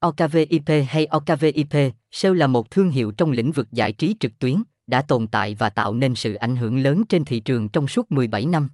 OKVIP 0.00 0.86
hay 0.88 1.06
OKVIP, 1.06 1.92
SEO 2.12 2.34
là 2.34 2.46
một 2.46 2.70
thương 2.70 2.90
hiệu 2.90 3.10
trong 3.10 3.30
lĩnh 3.30 3.52
vực 3.52 3.72
giải 3.72 3.92
trí 3.92 4.16
trực 4.20 4.38
tuyến, 4.38 4.62
đã 4.86 5.02
tồn 5.02 5.26
tại 5.26 5.54
và 5.54 5.70
tạo 5.70 5.94
nên 5.94 6.14
sự 6.14 6.34
ảnh 6.34 6.56
hưởng 6.56 6.78
lớn 6.78 7.02
trên 7.08 7.24
thị 7.24 7.40
trường 7.40 7.68
trong 7.68 7.88
suốt 7.88 8.12
17 8.12 8.46
năm. 8.46 8.68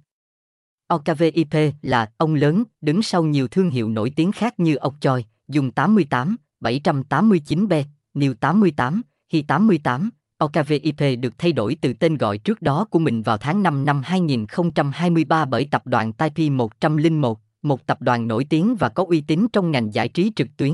OKVIP 0.87 1.73
là 1.81 2.11
ông 2.17 2.35
lớn, 2.35 2.63
đứng 2.81 3.01
sau 3.01 3.23
nhiều 3.23 3.47
thương 3.47 3.69
hiệu 3.69 3.89
nổi 3.89 4.11
tiếng 4.15 4.31
khác 4.31 4.59
như 4.59 4.75
Ốc 4.75 4.95
Choi, 4.99 5.25
Dùng 5.47 5.71
88, 5.71 6.35
789B, 6.61 7.83
New 8.13 8.33
88, 8.33 9.01
Hi 9.31 9.41
88. 9.41 10.09
OKVIP 10.37 11.19
được 11.19 11.33
thay 11.37 11.51
đổi 11.51 11.77
từ 11.81 11.93
tên 11.93 12.17
gọi 12.17 12.37
trước 12.37 12.61
đó 12.61 12.85
của 12.89 12.99
mình 12.99 13.21
vào 13.21 13.37
tháng 13.37 13.63
5 13.63 13.85
năm 13.85 14.01
2023 14.05 15.45
bởi 15.45 15.67
tập 15.71 15.87
đoàn 15.87 16.13
Taipei 16.13 16.49
101, 16.49 17.39
một 17.61 17.85
tập 17.85 18.01
đoàn 18.01 18.27
nổi 18.27 18.45
tiếng 18.49 18.75
và 18.75 18.89
có 18.89 19.05
uy 19.09 19.21
tín 19.21 19.47
trong 19.53 19.71
ngành 19.71 19.93
giải 19.93 20.09
trí 20.09 20.31
trực 20.35 20.47
tuyến. 20.57 20.73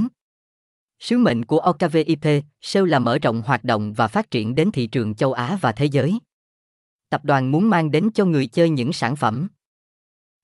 Sứ 1.04 1.17
mệnh 1.17 1.45
của 1.45 1.59
OKVIP, 1.59 2.43
SEO 2.61 2.86
là 2.86 3.00
mở 3.00 3.19
rộng 3.19 3.41
hoạt 3.41 3.64
động 3.64 3.93
và 3.93 4.07
phát 4.07 4.32
triển 4.32 4.55
đến 4.55 4.71
thị 4.71 4.87
trường 4.87 5.15
châu 5.15 5.33
Á 5.33 5.57
và 5.61 5.71
thế 5.71 5.86
giới. 5.86 6.19
Tập 7.09 7.25
đoàn 7.25 7.51
muốn 7.51 7.69
mang 7.69 7.91
đến 7.91 8.09
cho 8.14 8.25
người 8.25 8.47
chơi 8.47 8.69
những 8.69 8.93
sản 8.93 9.15
phẩm, 9.15 9.47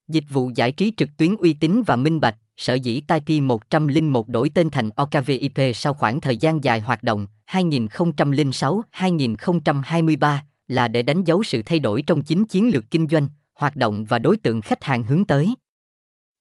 dịch 0.08 0.24
vụ 0.30 0.52
giải 0.56 0.72
trí 0.72 0.94
trực 0.98 1.10
tuyến 1.18 1.36
uy 1.36 1.54
tín 1.54 1.84
và 1.88 1.96
minh 1.96 2.20
bạch, 2.20 2.36
sở 2.58 2.74
dĩ 2.74 3.02
Taipei 3.02 3.42
101 3.42 4.28
đổi 4.28 4.50
tên 4.50 4.70
thành 4.70 4.90
OKVIP 4.90 5.76
sau 5.76 5.94
khoảng 5.94 6.22
thời 6.22 6.38
gian 6.38 6.64
dài 6.64 6.80
hoạt 6.80 7.04
động 7.04 7.28
2006-2023 7.52 10.38
là 10.68 10.88
để 10.88 11.02
đánh 11.02 11.24
dấu 11.24 11.44
sự 11.44 11.62
thay 11.66 11.80
đổi 11.80 12.02
trong 12.02 12.22
chính 12.22 12.46
chiến 12.46 12.70
lược 12.70 12.92
kinh 12.92 13.08
doanh, 13.08 13.28
hoạt 13.54 13.76
động 13.76 14.06
và 14.06 14.20
đối 14.20 14.38
tượng 14.38 14.62
khách 14.62 14.84
hàng 14.84 15.04
hướng 15.04 15.26
tới. 15.26 15.54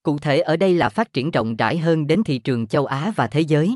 Cụ 0.02 0.18
thể 0.18 0.40
ở 0.40 0.56
đây 0.56 0.74
là 0.74 0.88
phát 0.88 1.12
triển 1.12 1.30
rộng 1.30 1.56
rãi 1.56 1.78
hơn 1.78 2.06
đến 2.06 2.22
thị 2.24 2.38
trường 2.38 2.66
châu 2.66 2.86
Á 2.86 3.12
và 3.16 3.26
thế 3.26 3.40
giới. 3.40 3.74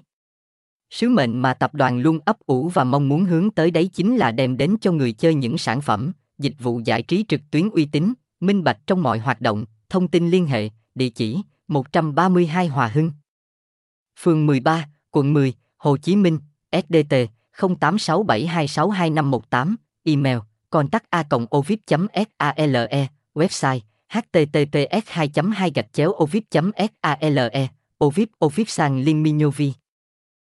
Sứ 0.93 1.09
mệnh 1.09 1.43
mà 1.43 1.55
tập 1.55 1.75
đoàn 1.75 1.99
luôn 1.99 2.19
ấp 2.25 2.37
ủ 2.47 2.69
và 2.69 2.85
mong 2.85 3.09
muốn 3.09 3.25
hướng 3.25 3.51
tới 3.51 3.71
đấy 3.71 3.91
chính 3.93 4.17
là 4.17 4.33
đem 4.33 4.57
đến 4.57 4.77
cho 4.81 4.93
người 4.93 5.13
chơi 5.13 5.35
những 5.35 5.59
sản 5.59 5.81
phẩm, 5.81 6.13
dịch 6.39 6.55
vụ 6.59 6.81
giải 6.85 7.03
trí 7.03 7.25
trực 7.29 7.41
tuyến 7.51 7.71
uy 7.71 7.87
tín, 7.87 8.13
minh 8.41 8.65
bạch 8.65 8.79
trong 8.87 9.03
mọi 9.03 9.19
hoạt 9.19 9.41
động, 9.41 9.65
thông 9.89 10.09
tin 10.09 10.31
liên 10.31 10.47
hệ, 10.47 10.69
địa 10.95 11.09
chỉ 11.09 11.43
132 11.69 12.67
Hòa 12.67 12.89
Hưng. 12.89 13.13
Phường 14.21 14.47
13, 14.47 14.89
quận 15.11 15.33
10, 15.33 15.55
Hồ 15.77 15.97
Chí 15.97 16.17
Minh, 16.17 16.39
SDT 16.73 17.15
0867262518, 17.57 19.75
email 20.05 20.39
contact 20.71 21.05
a 21.11 21.25
ovid 21.57 21.79
sale 21.89 22.07
website 23.35 23.81
https 24.09 25.03
2 25.07 25.31
2 25.55 25.71
gạch 25.75 25.93
chéo 25.93 26.11
ovid 26.11 26.43
sale 26.53 27.69
ovid 28.05 28.27
ovid 28.45 28.69
sang 28.69 28.99
liên 28.99 29.23
minh 29.23 29.39